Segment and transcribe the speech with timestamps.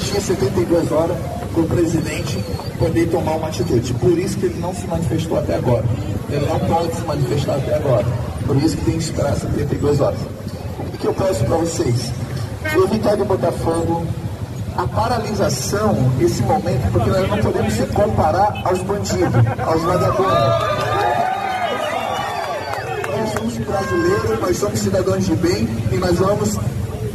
[0.00, 1.16] tinha 72 horas
[1.52, 2.38] para o presidente
[2.78, 3.92] poder tomar uma atitude.
[3.94, 5.84] Por isso que ele não se manifestou até agora.
[6.30, 8.06] Ele não pode se manifestar até agora.
[8.46, 10.18] Por isso que tem que esperar 72 horas.
[10.78, 12.12] O que eu peço para vocês?
[12.76, 14.06] O Vitória do Botafogo,
[14.76, 19.34] a paralisação, esse momento, porque nós não podemos se comparar aos bandidos,
[19.66, 20.78] aos vagabundos.
[23.16, 26.56] Nós somos brasileiros, nós somos cidadãos de bem e nós vamos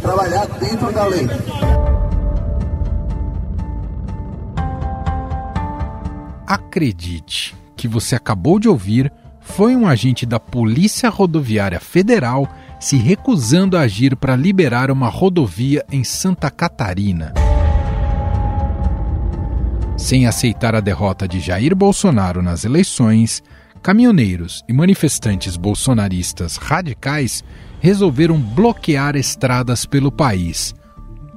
[0.02, 1.28] trabalhar dentro da lei.
[6.74, 13.78] Acredite que você acabou de ouvir foi um agente da Polícia Rodoviária Federal se recusando
[13.78, 17.32] a agir para liberar uma rodovia em Santa Catarina.
[19.96, 23.44] Sem aceitar a derrota de Jair Bolsonaro nas eleições,
[23.84, 27.44] caminhoneiros e manifestantes bolsonaristas radicais
[27.80, 30.74] resolveram bloquear estradas pelo país,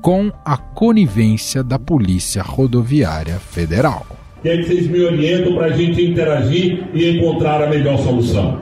[0.01, 4.07] com a conivência da Polícia Rodoviária Federal.
[4.47, 8.61] E aí vocês me orientam para a gente interagir e encontrar a melhor solução.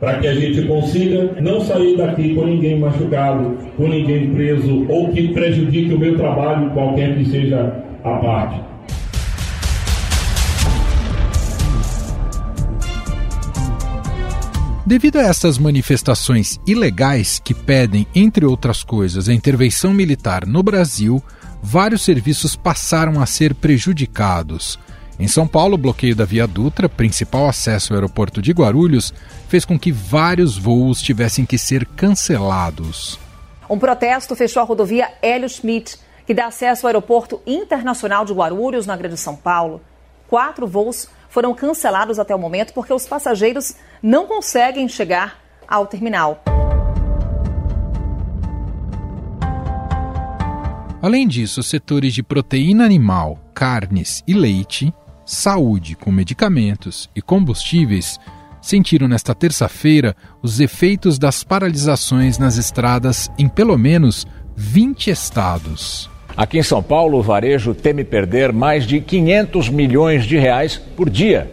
[0.00, 5.10] Para que a gente consiga não sair daqui com ninguém machucado, com ninguém preso ou
[5.10, 8.60] que prejudique o meu trabalho, qualquer que seja a parte.
[14.84, 21.22] Devido a essas manifestações ilegais que pedem, entre outras coisas, a intervenção militar no Brasil,
[21.62, 24.76] vários serviços passaram a ser prejudicados.
[25.18, 29.14] Em São Paulo, o bloqueio da Via Dutra, principal acesso ao aeroporto de Guarulhos,
[29.48, 33.18] fez com que vários voos tivessem que ser cancelados.
[33.70, 38.86] Um protesto fechou a rodovia Hélio Schmidt, que dá acesso ao aeroporto internacional de Guarulhos,
[38.86, 39.80] na Grande São Paulo.
[40.28, 46.42] Quatro voos foram cancelados até o momento porque os passageiros não conseguem chegar ao terminal.
[51.00, 54.92] Além disso, os setores de proteína animal, carnes e leite,
[55.24, 58.18] saúde com medicamentos e combustíveis
[58.60, 64.26] sentiram nesta terça-feira os efeitos das paralisações nas estradas em pelo menos
[64.56, 66.10] 20 estados.
[66.36, 71.08] Aqui em São Paulo, o varejo teme perder mais de 500 milhões de reais por
[71.08, 71.48] dia.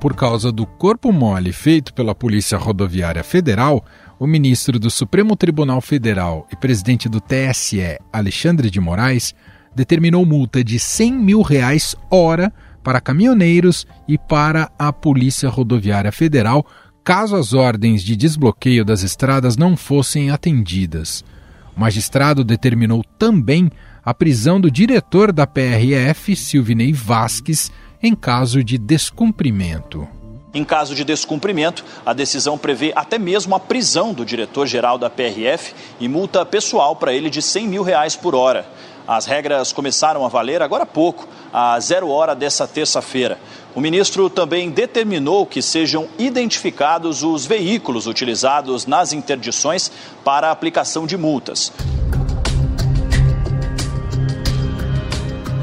[0.00, 3.84] Por causa do corpo mole feito pela Polícia Rodoviária Federal,
[4.22, 9.34] o ministro do Supremo Tribunal Federal e presidente do TSE, Alexandre de Moraes,
[9.74, 12.52] determinou multa de 100 mil reais hora
[12.84, 16.64] para caminhoneiros e para a Polícia Rodoviária Federal
[17.02, 21.24] caso as ordens de desbloqueio das estradas não fossem atendidas.
[21.76, 23.72] O magistrado determinou também
[24.04, 30.06] a prisão do diretor da PRF, Silvinei Vasques, em caso de descumprimento.
[30.54, 35.74] Em caso de descumprimento, a decisão prevê até mesmo a prisão do diretor-geral da PRF
[35.98, 38.66] e multa pessoal para ele de 100 mil reais por hora.
[39.08, 43.38] As regras começaram a valer agora há pouco, a zero hora dessa terça-feira.
[43.74, 49.90] O ministro também determinou que sejam identificados os veículos utilizados nas interdições
[50.22, 51.72] para a aplicação de multas.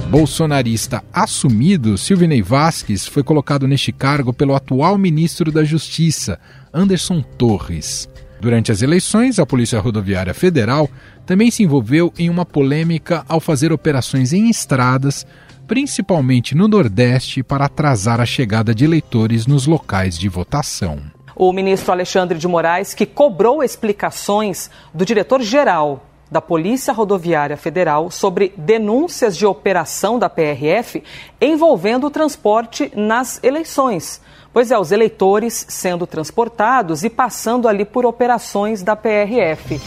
[0.10, 6.40] Bolsonarista assumido, Silvinei Vasques foi colocado neste cargo pelo atual ministro da Justiça,
[6.74, 8.10] Anderson Torres.
[8.42, 10.90] Durante as eleições, a Polícia Rodoviária Federal
[11.28, 15.28] também se envolveu em uma polêmica ao fazer operações em estradas,
[15.68, 21.00] principalmente no Nordeste, para atrasar a chegada de eleitores nos locais de votação.
[21.36, 28.54] O ministro Alexandre de Moraes, que cobrou explicações do diretor-geral da Polícia Rodoviária Federal sobre
[28.56, 31.04] denúncias de operação da PRF
[31.42, 34.22] envolvendo o transporte nas eleições.
[34.52, 39.80] Pois é, os eleitores sendo transportados e passando ali por operações da PRF.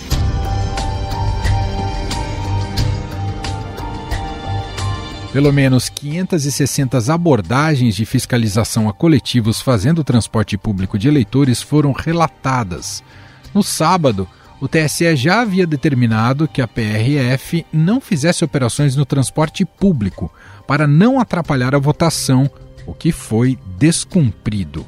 [5.33, 13.03] Pelo menos 560 abordagens de fiscalização a coletivos fazendo transporte público de eleitores foram relatadas.
[13.55, 14.29] No sábado,
[14.63, 20.33] o TSE já havia determinado que a PRF não fizesse operações no transporte público
[20.67, 22.51] para não atrapalhar a votação,
[22.87, 24.87] o que foi descumprido.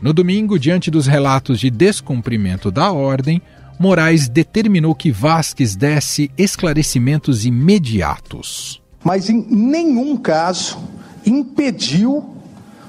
[0.00, 3.42] No domingo, diante dos relatos de descumprimento da ordem,
[3.80, 10.78] Moraes determinou que Vasques desse esclarecimentos imediatos mas em nenhum caso
[11.24, 12.34] impediu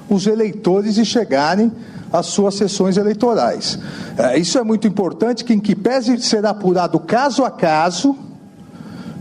[0.08, 1.70] os eleitores de chegarem
[2.12, 3.78] às suas sessões eleitorais.
[4.16, 8.16] É, isso é muito importante, que em que pese ser apurado caso a caso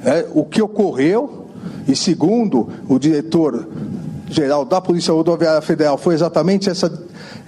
[0.03, 1.47] é, o que ocorreu,
[1.87, 3.67] e segundo o diretor
[4.29, 6.91] geral da Polícia Rodoviária Federal, foi exatamente essa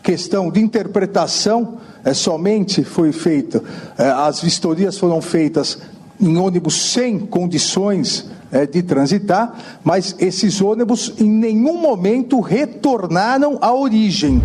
[0.02, 3.64] questão de interpretação é, somente foi feita,
[3.98, 5.78] é, as vistorias foram feitas
[6.20, 13.74] em ônibus sem condições é, de transitar, mas esses ônibus em nenhum momento retornaram à
[13.74, 14.42] origem.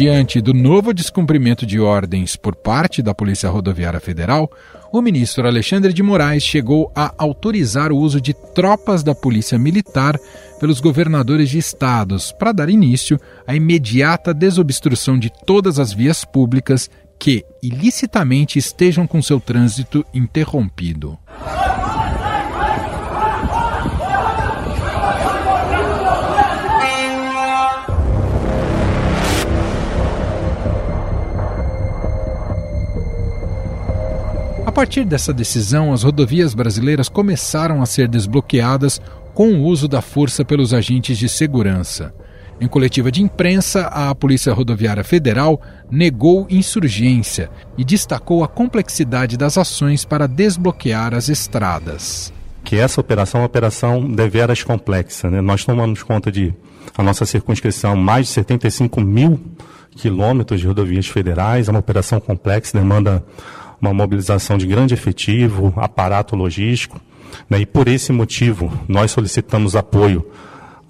[0.00, 4.50] Diante do novo descumprimento de ordens por parte da Polícia Rodoviária Federal,
[4.90, 10.18] o ministro Alexandre de Moraes chegou a autorizar o uso de tropas da Polícia Militar
[10.58, 16.88] pelos governadores de estados para dar início à imediata desobstrução de todas as vias públicas
[17.18, 21.18] que ilicitamente estejam com seu trânsito interrompido.
[34.70, 39.00] A partir dessa decisão, as rodovias brasileiras começaram a ser desbloqueadas
[39.34, 42.14] com o uso da força pelos agentes de segurança.
[42.60, 49.58] Em coletiva de imprensa, a Polícia Rodoviária Federal negou insurgência e destacou a complexidade das
[49.58, 52.32] ações para desbloquear as estradas.
[52.62, 55.28] Que essa operação é uma operação deveras complexa.
[55.28, 55.40] Né?
[55.40, 56.54] Nós tomamos conta de
[56.96, 59.40] a nossa circunscrição mais de 75 mil
[59.96, 63.24] quilômetros de rodovias federais, é uma operação complexa, demanda
[63.80, 67.00] uma mobilização de grande efetivo, aparato logístico,
[67.48, 67.60] né?
[67.60, 70.26] e por esse motivo nós solicitamos apoio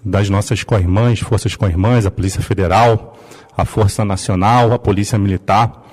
[0.04, 3.18] das nossas co-irmãs, forças co-irmãs, a Polícia Federal,
[3.56, 5.84] a Força Nacional, a Polícia Militar.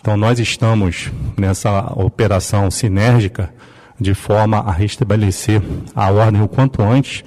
[0.00, 3.52] Então nós estamos nessa operação sinérgica
[3.98, 5.62] de forma a restabelecer
[5.94, 7.24] a ordem o quanto antes.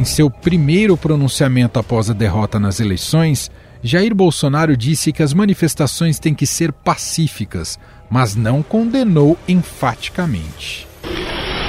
[0.00, 3.50] Em seu primeiro pronunciamento após a derrota nas eleições,
[3.82, 10.88] Jair Bolsonaro disse que as manifestações têm que ser pacíficas, mas não condenou enfaticamente.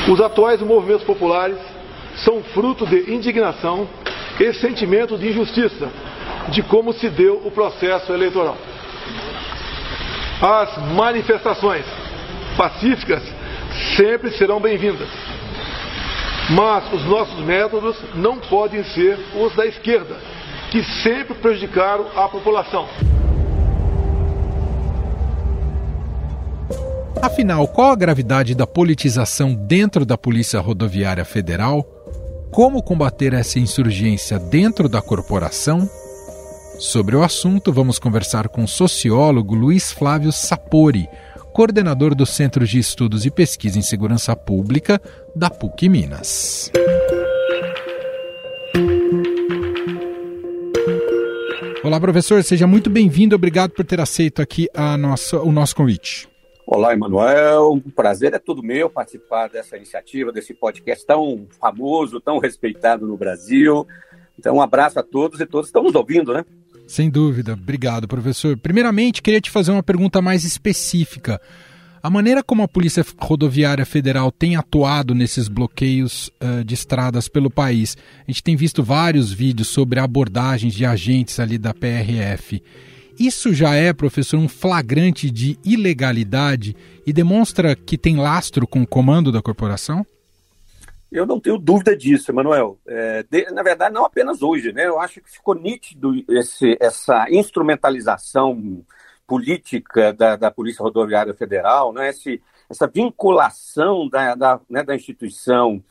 [0.10, 1.58] Os atuais movimentos populares
[2.24, 3.86] são fruto de indignação
[4.40, 5.92] e sentimento de injustiça
[6.54, 8.58] de como se deu o processo eleitoral.
[10.42, 11.84] As manifestações
[12.56, 13.24] pacíficas
[13.98, 15.10] sempre serão bem-vindas
[16.56, 20.18] mas os nossos métodos não podem ser os da esquerda,
[20.70, 22.88] que sempre prejudicaram a população.
[27.22, 31.84] Afinal, qual a gravidade da politização dentro da Polícia Rodoviária Federal?
[32.52, 35.88] Como combater essa insurgência dentro da corporação?
[36.80, 41.08] Sobre o assunto, vamos conversar com o sociólogo Luiz Flávio Sapori
[41.54, 45.02] coordenador do Centro de Estudos e Pesquisa em Segurança Pública
[45.36, 46.72] da PUC Minas.
[51.84, 53.36] Olá, professor, seja muito bem-vindo.
[53.36, 56.30] Obrigado por ter aceito aqui a nossa, o nosso convite.
[56.66, 57.74] Olá, Emanuel.
[57.74, 63.18] Um prazer é todo meu participar dessa iniciativa, desse podcast tão famoso, tão respeitado no
[63.18, 63.86] Brasil.
[64.40, 66.46] Então, um abraço a todos e todos estão nos ouvindo, né?
[66.92, 67.54] Sem dúvida.
[67.54, 68.58] Obrigado, professor.
[68.58, 71.40] Primeiramente, queria te fazer uma pergunta mais específica.
[72.04, 77.50] A maneira como a Polícia Rodoviária Federal tem atuado nesses bloqueios uh, de estradas pelo
[77.50, 77.96] país,
[78.28, 82.62] a gente tem visto vários vídeos sobre abordagens de agentes ali da PRF.
[83.18, 86.76] Isso já é, professor, um flagrante de ilegalidade
[87.08, 90.06] e demonstra que tem lastro com o comando da corporação?
[91.12, 92.80] Eu não tenho dúvida disso, Emanuel.
[92.88, 94.88] É, na verdade, não apenas hoje, né?
[94.88, 98.86] Eu acho que ficou nítido esse, essa instrumentalização
[99.28, 102.10] política da, da Polícia Rodoviária Federal, né?
[102.10, 105.84] Esse, essa vinculação da, da, né, da instituição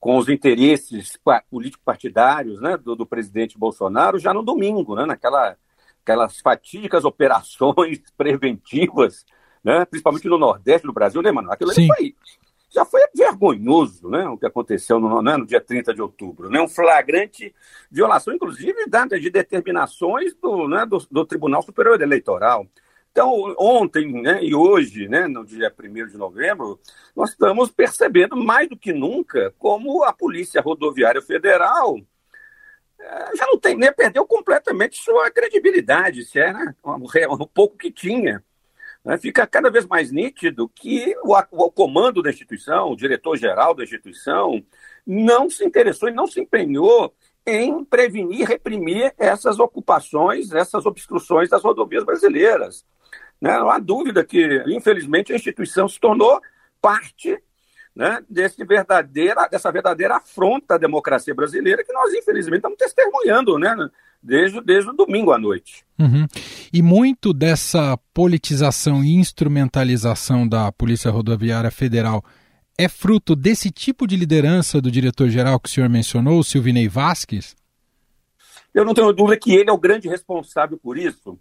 [0.00, 1.16] com os interesses
[1.48, 5.56] político-partidários né, do, do, presidente Bolsonaro já no domingo, né, naquela,
[6.02, 9.24] aquelas fatídicas operações preventivas,
[9.62, 11.52] né, principalmente no Nordeste do Brasil, né, mano?
[11.52, 12.16] Aquilo ali foi
[12.72, 16.48] já foi vergonhoso né, o que aconteceu no, né, no dia 30 de outubro.
[16.48, 17.54] Né, um flagrante
[17.90, 18.86] violação, inclusive,
[19.20, 22.66] de determinações do, né, do, do Tribunal Superior Eleitoral.
[23.10, 26.80] Então, ontem né, e hoje, né, no dia 1 de novembro,
[27.14, 31.98] nós estamos percebendo mais do que nunca como a Polícia Rodoviária Federal
[32.98, 37.90] eh, já não tem, nem perdeu completamente sua credibilidade, se é né, um pouco que
[37.90, 38.42] tinha
[39.04, 43.82] né, fica cada vez mais nítido que o, o comando da instituição, o diretor-geral da
[43.82, 44.64] instituição,
[45.06, 51.62] não se interessou e não se empenhou em prevenir reprimir essas ocupações, essas obstruções das
[51.62, 52.86] rodovias brasileiras.
[53.40, 53.58] Né?
[53.58, 56.40] Não há dúvida que, infelizmente, a instituição se tornou
[56.80, 57.42] parte
[57.94, 63.74] né, desse verdadeira, dessa verdadeira afronta à democracia brasileira que nós, infelizmente, estamos testemunhando né,
[64.22, 65.84] desde, desde o domingo à noite.
[65.98, 66.26] Uhum.
[66.72, 72.24] E muito dessa politização e instrumentalização da Polícia Rodoviária Federal
[72.78, 77.54] é fruto desse tipo de liderança do diretor-geral que o senhor mencionou, o Silvinei Vasques?
[78.72, 81.38] Eu não tenho dúvida que ele é o grande responsável por isso,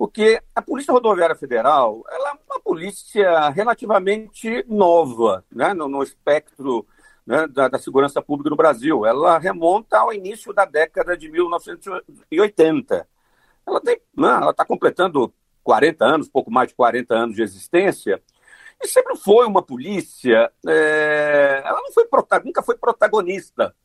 [0.00, 6.86] porque a Polícia Rodoviária Federal ela é uma polícia relativamente nova né, no, no espectro
[7.26, 9.04] né, da, da, segurança pública no Brasil.
[9.04, 13.06] Ela remonta ao início da década de 1980.
[13.66, 13.98] Ela né,
[14.48, 18.22] está completando 40 anos, pouco mais de 40 anos de existência,
[18.82, 20.50] e sempre foi uma polícia.
[20.66, 22.08] É, ela não foi
[22.42, 23.76] nunca foi protagonista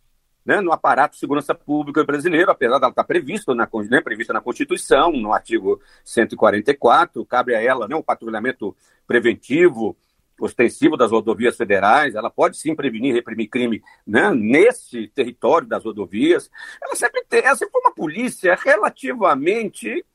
[0.46, 4.42] né, no aparato de segurança pública brasileiro, apesar dela estar prevista na, né, prevista na
[4.42, 8.76] Constituição, no artigo 144, cabe a ela né, o patrulhamento
[9.08, 9.98] preventivo,
[10.40, 15.84] ostensivo das rodovias federais, ela pode sim prevenir e reprimir crime né, nesse território das
[15.84, 16.52] rodovias.
[16.82, 20.06] Ela sempre, tem, ela sempre foi uma polícia relativamente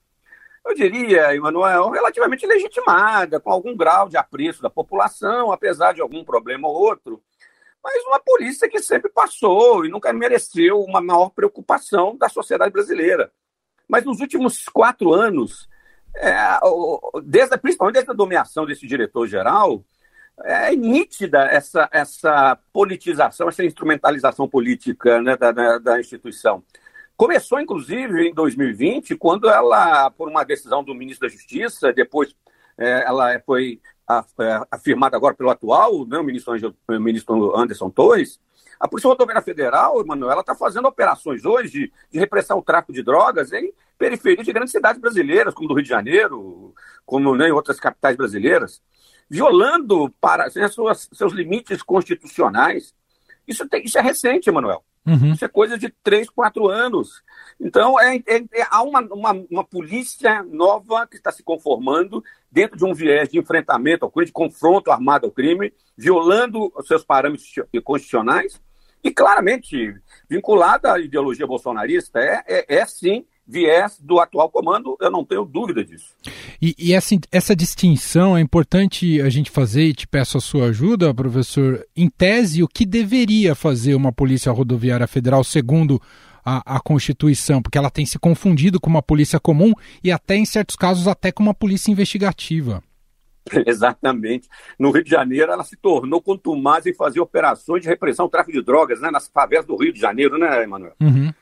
[0.63, 6.23] eu diria, Emanuel, relativamente legitimada, com algum grau de apreço da população, apesar de algum
[6.23, 7.23] problema ou outro,
[7.83, 13.33] mas uma polícia que sempre passou e nunca mereceu uma maior preocupação da sociedade brasileira.
[13.89, 15.69] Mas nos últimos quatro anos,
[16.15, 16.35] é,
[17.25, 19.85] desde, principalmente desde a nomeação desse diretor-geral,
[20.45, 26.63] é nítida essa, essa politização, essa instrumentalização política né, da, da, da instituição.
[27.17, 32.35] Começou, inclusive, em 2020, quando ela, por uma decisão do ministro da Justiça, depois
[32.79, 33.81] é, ela foi
[34.41, 36.55] é, afirmada agora pelo atual, né, ministro,
[36.89, 38.41] o ministro Anderson Torres,
[38.79, 43.03] a Polícia Rodoviária Federal, Emanuel, está fazendo operações hoje de, de repressão ao tráfico de
[43.03, 46.75] drogas em periferias de grandes cidades brasileiras, como do Rio de Janeiro,
[47.05, 48.83] como né, em outras capitais brasileiras,
[49.29, 52.95] violando para assim, suas, seus limites constitucionais.
[53.47, 54.83] Isso, tem, isso é recente, Emanuel.
[55.07, 55.33] Uhum.
[55.33, 57.23] Isso é coisa de três, quatro anos.
[57.59, 62.77] Então, é, é, é, há uma, uma, uma polícia nova que está se conformando dentro
[62.77, 67.05] de um viés de enfrentamento ao crime, de confronto armado ao crime, violando os seus
[67.05, 67.53] parâmetros
[67.83, 68.61] constitucionais
[69.03, 69.95] e claramente
[70.29, 72.21] vinculada à ideologia bolsonarista.
[72.21, 76.15] É, é, é sim viés do atual comando, eu não tenho dúvida disso.
[76.63, 80.67] E, e essa, essa distinção é importante a gente fazer e te peço a sua
[80.67, 81.85] ajuda, professor.
[81.97, 86.01] Em tese, o que deveria fazer uma Polícia Rodoviária Federal segundo
[86.45, 90.45] a, a, Constituição, porque ela tem se confundido com uma polícia comum e até, em
[90.45, 92.83] certos casos, até com uma polícia investigativa.
[93.67, 94.49] Exatamente.
[94.79, 98.57] No Rio de Janeiro, ela se tornou contumaz em fazer operações de repressão ao tráfico
[98.57, 100.95] de drogas, né, nas favelas do Rio de Janeiro, né, Emanuel?
[101.01, 101.33] Uhum.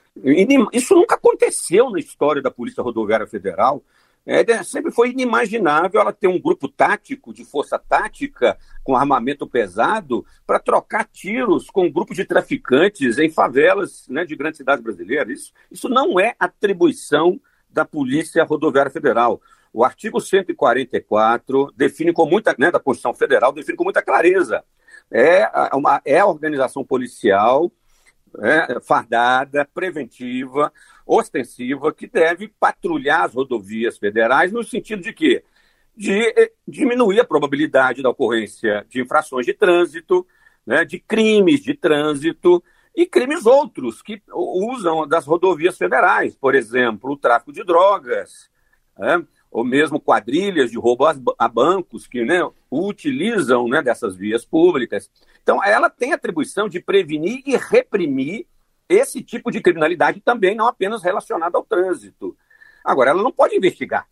[0.73, 3.83] Isso nunca aconteceu na história da Polícia Rodoviária Federal.
[4.27, 10.23] É, sempre foi inimaginável ela ter um grupo tático, de força tática, com armamento pesado,
[10.47, 15.41] para trocar tiros com um grupo de traficantes em favelas né, de grandes cidades brasileiras.
[15.41, 19.41] Isso, isso não é atribuição da Polícia Rodoviária Federal.
[19.73, 24.63] O artigo 144 define com muita, né, da Constituição Federal, define com muita clareza.
[25.11, 27.73] É, uma, é a organização policial
[28.41, 30.73] é, fardada, preventiva,
[31.07, 35.43] ostensiva, que deve patrulhar as rodovias federais no sentido de quê?
[35.97, 40.27] De eh, diminuir a probabilidade da ocorrência de infrações de trânsito,
[40.67, 42.63] né, de crimes de trânsito
[42.95, 48.51] e crimes outros que usam das rodovias federais, por exemplo, o tráfico de drogas,
[48.99, 51.05] né, ou mesmo quadrilhas de roubo
[51.39, 52.41] a bancos que né,
[52.71, 55.11] utilizam né, dessas vias públicas.
[55.43, 58.47] Então, ela tem atribuição de prevenir e reprimir
[58.89, 62.37] esse tipo de criminalidade também, não apenas relacionada ao trânsito.
[62.85, 64.09] Agora, ela não pode investigar.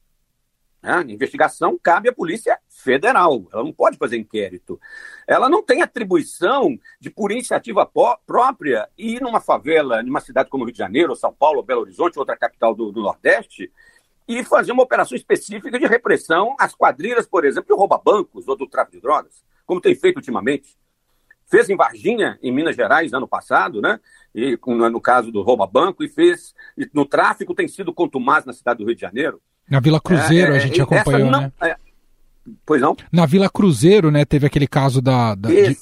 [0.82, 1.04] Né?
[1.08, 4.78] Investigação cabe à Polícia Federal, ela não pode fazer inquérito.
[5.26, 7.90] Ela não tem atribuição de, por iniciativa
[8.26, 12.36] própria, ir numa favela, numa cidade como Rio de Janeiro, São Paulo, Belo Horizonte, outra
[12.36, 13.72] capital do, do Nordeste,
[14.28, 18.66] e fazer uma operação específica de repressão às quadrilhas, por exemplo, de rouba-bancos ou do
[18.66, 20.76] tráfico de drogas, como tem feito ultimamente.
[21.48, 24.00] Fez em Varginha, em Minas Gerais, ano passado, né?
[24.34, 26.54] E, no caso do rouba-banco, e fez
[26.92, 29.40] no tráfico, tem sido contumaz na cidade do Rio de Janeiro.
[29.68, 31.52] Na Vila Cruzeiro, é, a gente acompanhou, não, né?
[31.62, 31.76] É,
[32.64, 32.96] pois não?
[33.12, 35.34] Na Vila Cruzeiro, né, teve aquele caso da...
[35.34, 35.76] da de...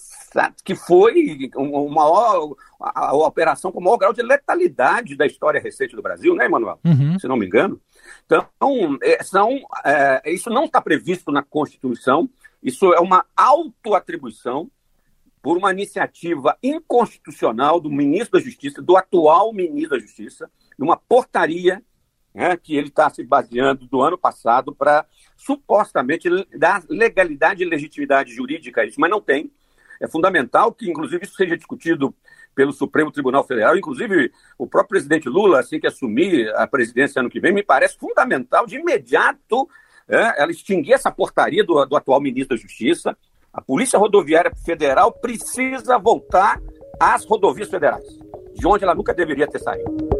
[0.64, 5.60] que foi uma, maior, a, a, operação com o maior grau de letalidade da história
[5.60, 6.78] recente do Brasil, né, Emanuel?
[6.84, 7.18] Uhum.
[7.18, 7.80] Se não me engano.
[8.26, 8.48] Então,
[9.02, 12.28] é, são, é, isso não está previsto na Constituição,
[12.62, 14.70] isso é uma autoatribuição
[15.42, 21.82] por uma iniciativa inconstitucional do ministro da Justiça, do atual ministro da Justiça, numa portaria
[22.34, 28.34] né, que ele está se baseando do ano passado para supostamente dar legalidade e legitimidade
[28.34, 29.52] jurídica a isso, mas não tem.
[30.04, 32.14] É fundamental que, inclusive, isso seja discutido
[32.54, 33.76] pelo Supremo Tribunal Federal.
[33.76, 37.98] Inclusive, o próprio presidente Lula, assim que assumir a presidência ano que vem, me parece
[37.98, 39.68] fundamental de imediato
[40.08, 43.16] é, ela extinguir essa portaria do, do atual ministro da Justiça.
[43.52, 46.60] A Polícia Rodoviária Federal precisa voltar
[47.00, 48.04] às rodovias federais,
[48.54, 50.13] de onde ela nunca deveria ter saído.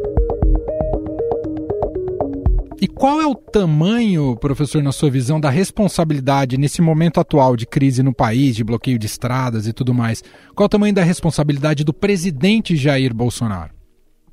[2.85, 7.67] E qual é o tamanho, professor, na sua visão, da responsabilidade nesse momento atual de
[7.67, 10.23] crise no país, de bloqueio de estradas e tudo mais?
[10.55, 13.73] Qual o tamanho da responsabilidade do presidente Jair Bolsonaro?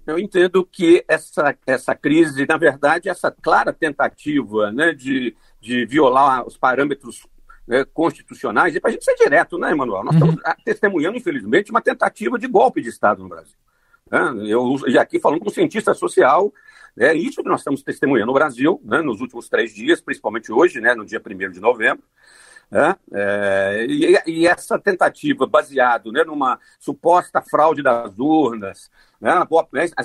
[0.06, 6.46] Eu entendo que essa, essa crise, na verdade, essa clara tentativa né, de, de violar
[6.46, 7.26] os parâmetros
[7.66, 10.04] né, constitucionais, e para a gente ser direto, né, Emanuel?
[10.04, 10.30] Nós uhum.
[10.32, 13.56] estamos testemunhando, infelizmente, uma tentativa de golpe de Estado no Brasil.
[14.12, 14.52] Né?
[14.52, 16.54] Eu, e aqui falando como cientista social,
[17.00, 20.82] é isso que nós estamos testemunhando no Brasil, né, nos últimos três dias, principalmente hoje,
[20.82, 22.04] né, no dia 1 de novembro.
[22.70, 28.90] Né, é, e, e, essa tentativa, baseado né, numa suposta fraude das urnas,
[29.20, 29.46] né?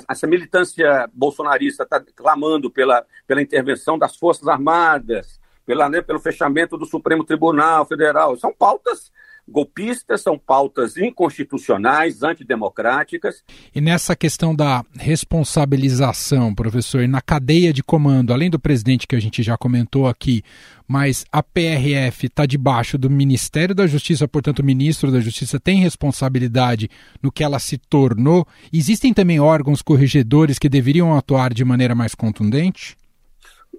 [0.09, 6.77] Essa militância bolsonarista está clamando pela, pela intervenção das Forças Armadas, pela, né, pelo fechamento
[6.77, 8.37] do Supremo Tribunal Federal.
[8.37, 9.11] São pautas
[9.47, 13.43] golpistas, são pautas inconstitucionais, antidemocráticas.
[13.73, 19.15] E nessa questão da responsabilização, professor, e na cadeia de comando, além do presidente que
[19.15, 20.43] a gente já comentou aqui,
[20.87, 25.81] mas a PRF está debaixo do Ministério da Justiça, portanto, o ministro da Justiça tem
[25.81, 26.89] responsabilidade
[27.21, 28.47] no que ela se tornou.
[28.71, 32.95] Existem também órgãos corregedores que deveriam atuar de maneira mais contundente?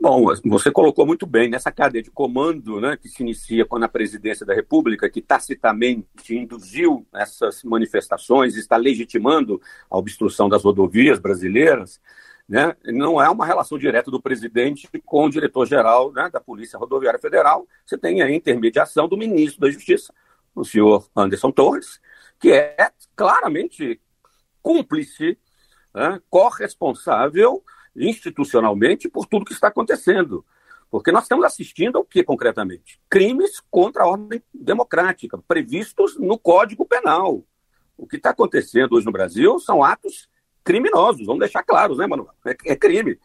[0.00, 3.88] Bom, você colocou muito bem nessa cadeia de comando, né, que se inicia com a
[3.88, 12.00] presidência da República, que tacitamente induziu essas manifestações, está legitimando a obstrução das rodovias brasileiras,
[12.48, 17.18] né, não é uma relação direta do presidente com o diretor-geral né, da Polícia Rodoviária
[17.18, 17.66] Federal.
[17.84, 20.14] Você tem a intermediação do ministro da Justiça,
[20.54, 22.00] o senhor Anderson Torres,
[22.38, 24.00] que é claramente
[24.62, 25.36] cúmplice,
[25.92, 27.64] né, corresponsável
[27.98, 30.44] institucionalmente por tudo que está acontecendo.
[30.90, 32.98] Porque nós estamos assistindo ao que concretamente?
[33.10, 37.44] Crimes contra a ordem democrática, previstos no Código Penal.
[37.96, 40.28] O que está acontecendo hoje no Brasil são atos
[40.64, 42.30] criminosos, vamos deixar claros, né, Manuel?
[42.46, 43.18] É, é crime.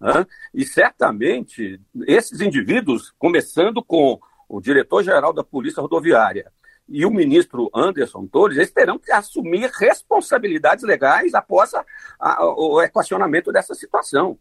[0.00, 0.26] Né?
[0.54, 6.52] E certamente esses indivíduos, começando com o diretor-geral da Polícia Rodoviária,
[6.88, 11.84] e o ministro Anderson Torres, eles terão que assumir responsabilidades legais após a,
[12.18, 14.38] a, o equacionamento dessa situação.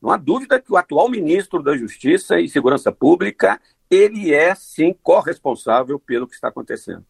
[0.00, 3.60] Não há dúvida que o atual ministro da Justiça e Segurança Pública,
[3.90, 7.04] ele é sim corresponsável pelo que está acontecendo.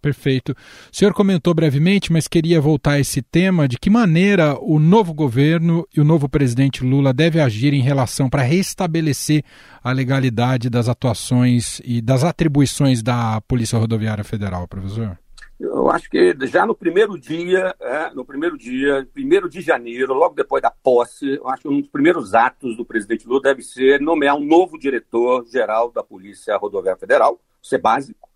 [0.00, 0.52] Perfeito.
[0.52, 5.12] O senhor comentou brevemente, mas queria voltar a esse tema de que maneira o novo
[5.12, 9.42] governo e o novo presidente Lula devem agir em relação para restabelecer
[9.82, 15.18] a legalidade das atuações e das atribuições da Polícia Rodoviária Federal, professor.
[15.58, 20.36] Eu acho que já no primeiro dia, é, no primeiro dia, primeiro de janeiro, logo
[20.36, 24.00] depois da posse, eu acho que um dos primeiros atos do presidente Lula deve ser
[24.00, 28.28] nomear um novo diretor-geral da Polícia Rodoviária Federal, isso é básico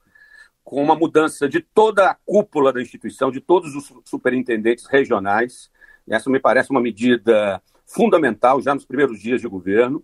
[0.64, 5.70] com uma mudança de toda a cúpula da instituição, de todos os superintendentes regionais.
[6.09, 10.03] Essa me parece uma medida fundamental já nos primeiros dias de governo.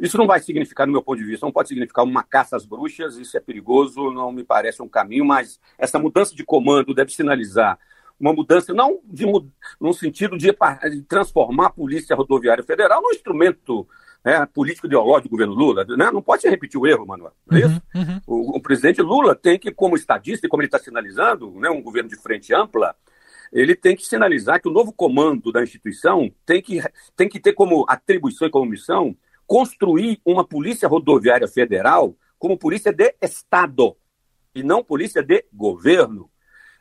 [0.00, 2.64] Isso não vai significar, no meu ponto de vista, não pode significar uma caça às
[2.64, 7.10] bruxas, isso é perigoso, não me parece um caminho, mas essa mudança de comando deve
[7.10, 7.78] sinalizar
[8.18, 9.24] uma mudança, não de,
[9.80, 10.54] no sentido de,
[11.08, 13.88] transformar a Polícia Rodoviária Federal num instrumento
[14.24, 16.10] é, político ideológico do governo Lula, né?
[16.10, 17.32] não pode se repetir o erro, Manuel.
[17.50, 17.82] É uhum, isso?
[17.94, 18.20] Uhum.
[18.26, 21.82] O, o, presidente Lula tem que, como estadista e como ele está sinalizando, né, um
[21.82, 22.94] governo de frente ampla,
[23.52, 26.82] ele tem que sinalizar que o novo comando da instituição tem que,
[27.16, 32.92] tem que ter como atribuição e como missão construir uma polícia rodoviária federal como polícia
[32.92, 33.96] de Estado
[34.54, 36.30] e não polícia de governo.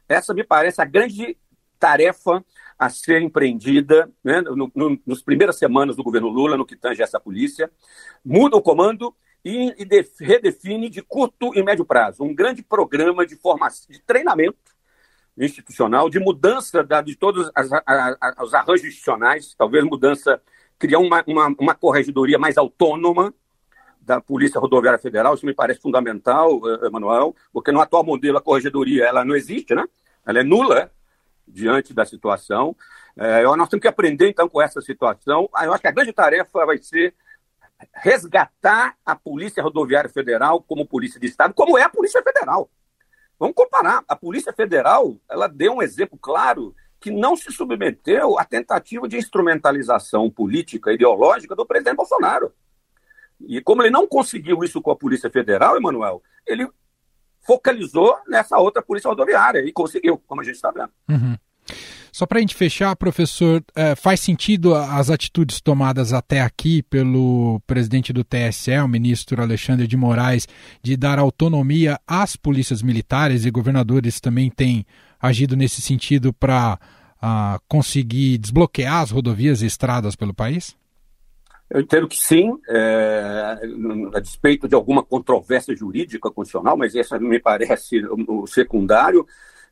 [0.09, 1.37] Essa me parece a grande
[1.79, 2.43] tarefa
[2.77, 7.01] a ser empreendida né, no, no, nas primeiras semanas do governo Lula, no que tange
[7.01, 7.71] essa polícia,
[8.23, 12.23] muda o comando e, e de, redefine de curto e médio prazo.
[12.23, 14.57] Um grande programa de formação, de treinamento
[15.37, 20.41] institucional, de mudança da, de todos as, a, a, os arranjos institucionais, talvez mudança,
[20.79, 23.33] criar uma, uma, uma corregedoria mais autônoma,
[24.07, 28.41] da Polícia Rodoviária Federal, isso me parece fundamental, eh, Emanuel, porque no atual modelo a
[28.41, 29.83] corregedoria ela não existe, né?
[30.25, 30.89] Ela é nula,
[31.47, 32.75] diante da situação.
[33.15, 35.49] É, nós temos que aprender, então, com essa situação.
[35.61, 37.13] Eu acho que a grande tarefa vai ser
[37.93, 42.69] resgatar a Polícia Rodoviária Federal como Polícia de Estado, como é a Polícia Federal.
[43.39, 44.03] Vamos comparar.
[44.07, 49.17] A Polícia Federal, ela deu um exemplo claro que não se submeteu à tentativa de
[49.17, 52.51] instrumentalização política, ideológica do presidente Bolsonaro.
[53.39, 56.67] E como ele não conseguiu isso com a Polícia Federal, Emanuel, ele
[57.47, 60.91] focalizou nessa outra polícia rodoviária e conseguiu, como a gente está vendo.
[61.09, 61.37] Uhum.
[62.11, 67.61] Só para a gente fechar, professor, é, faz sentido as atitudes tomadas até aqui pelo
[67.67, 70.47] presidente do TSE, o ministro Alexandre de Moraes,
[70.81, 74.85] de dar autonomia às polícias militares e governadores também têm
[75.21, 76.79] agido nesse sentido para
[77.21, 80.75] uh, conseguir desbloquear as rodovias e estradas pelo país?
[81.69, 83.59] Eu entendo que sim, é,
[84.13, 89.27] a despeito de alguma controvérsia jurídica constitucional, mas essa me parece o secundário.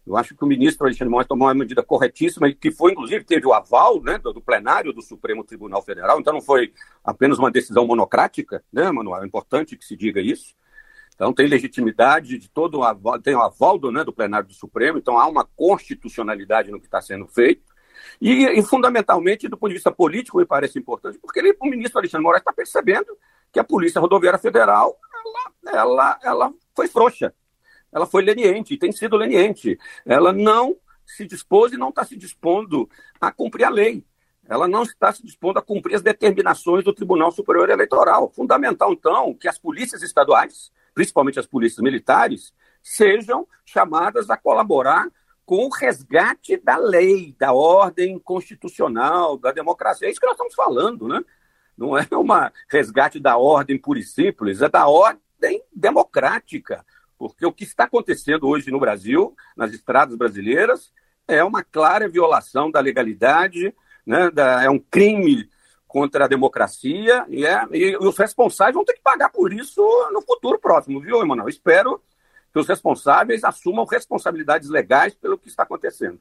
[0.05, 3.47] Eu acho que o ministro Alexandre Moraes tomou uma medida corretíssima, que foi, inclusive, teve
[3.47, 7.49] o aval né, do, do, plenário do Supremo Tribunal Federal, então não foi apenas uma
[7.49, 9.23] decisão monocrática, né, Manuel?
[9.23, 10.53] É importante que se diga isso.
[11.15, 14.53] Então tem legitimidade de todo o aval, tem o aval do, né, do plenário do
[14.53, 17.63] Supremo, então há uma constitucionalidade no que está sendo feito.
[18.21, 21.99] E, e, fundamentalmente, do ponto de vista político, me parece importante, porque ele, o ministro
[21.99, 23.17] Alexandre Moraes está percebendo
[23.51, 24.97] que a Polícia Rodoviária Federal
[25.65, 27.33] ela, ela, ela foi frouxa
[27.95, 29.79] ela foi leniente, tem sido leniente.
[30.05, 32.89] Ela não se dispôs e não está se dispondo
[33.21, 34.03] a cumprir a lei.
[34.47, 38.29] Ela não está se dispondo a cumprir as determinações do Tribunal Superior Eleitoral.
[38.35, 45.09] Fundamental, então, que as polícias estaduais, principalmente as polícias militares, sejam chamadas a colaborar
[45.45, 50.07] com o resgate da lei, da ordem constitucional, da democracia.
[50.07, 51.23] É isso que nós estamos falando, né?
[51.77, 52.25] Não é um
[52.69, 56.85] resgate da ordem pura e simples, é da ordem democrática.
[57.17, 60.91] Porque o que está acontecendo hoje no Brasil, nas estradas brasileiras,
[61.27, 63.73] é uma clara violação da legalidade,
[64.05, 65.49] né, da, é um crime
[65.87, 69.81] contra a democracia e, é, e os responsáveis vão ter que pagar por isso
[70.11, 71.47] no futuro próximo, viu, Emanuel?
[71.47, 72.01] Espero
[72.55, 76.17] que os responsáveis assumam responsabilidades legais pelo que está acontecendo.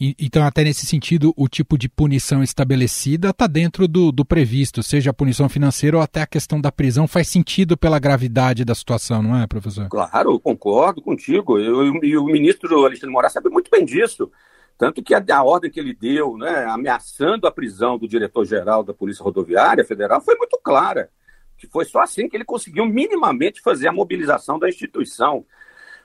[0.00, 4.82] E, então, até nesse sentido, o tipo de punição estabelecida está dentro do, do, previsto,
[4.82, 8.74] seja a punição financeira ou até a questão da prisão, faz sentido pela gravidade da
[8.74, 9.88] situação, não é, professor?
[9.88, 11.60] Claro, concordo contigo.
[11.60, 14.32] E o ministro Alexandre Moraes sabe muito bem disso.
[14.76, 18.92] Tanto que a, a, ordem que ele deu, né, ameaçando a prisão do diretor-geral da
[18.92, 21.08] Polícia Rodoviária Federal, foi muito clara.
[21.56, 25.46] Que foi só assim que ele conseguiu minimamente fazer a mobilização da instituição.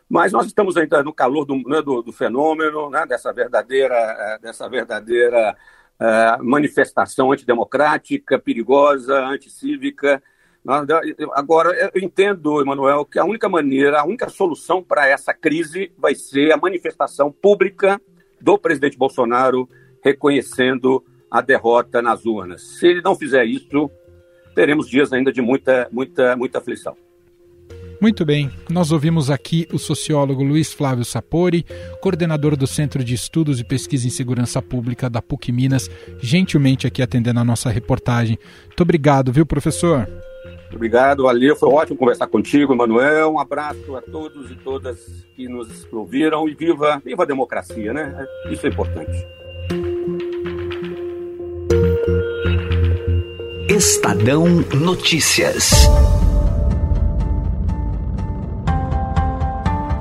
[0.09, 4.39] Mas nós estamos ainda no calor do, né, do, do, fenômeno, né, dessa verdadeira, eh,
[4.41, 5.55] dessa verdadeira
[5.99, 10.21] uh, manifestação antidemocrática, perigosa, anticívica.
[11.33, 16.15] Agora, eu entendo, Emanuel, que a única maneira, a única solução para essa crise vai
[16.15, 17.99] ser a manifestação pública
[18.39, 19.67] do presidente Bolsonaro
[20.03, 22.61] reconhecendo a derrota nas urnas.
[22.61, 23.89] Se ele não fizer isso,
[24.53, 26.95] teremos dias ainda de muita, muita, muita aflição.
[28.01, 31.65] Muito bem, nós ouvimos aqui o sociólogo Luiz Flávio Sapori,
[32.01, 37.01] coordenador do Centro de Estudos e Pesquisa em Segurança Pública da PUC Minas, gentilmente aqui
[37.01, 38.37] atendendo a nossa reportagem.
[38.67, 40.07] Muito obrigado, viu, professor?
[40.73, 41.55] Obrigado, valeu.
[41.55, 43.33] Foi ótimo conversar contigo, Manuel.
[43.33, 48.25] Um abraço a todos e todas que nos ouviram e viva, viva a democracia, né?
[48.49, 49.25] Isso é importante.
[53.69, 55.87] Estadão Notícias.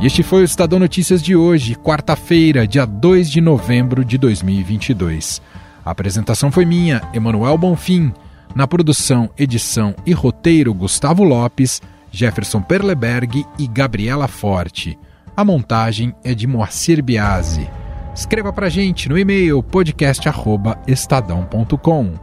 [0.02, 5.40] E este foi o Estadão Notícias de hoje, quarta-feira, dia 2 de novembro de 2022.
[5.84, 8.12] A apresentação foi minha, Emanuel Bonfim.
[8.52, 14.98] Na produção, edição e roteiro, Gustavo Lopes, Jefferson Perleberg e Gabriela Forte.
[15.36, 17.70] A montagem é de Moacir Biasi.
[18.12, 22.14] Escreva pra gente no e-mail podcast@estadão.com.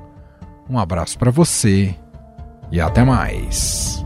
[0.70, 1.96] Um abraço para você
[2.70, 4.06] e até mais.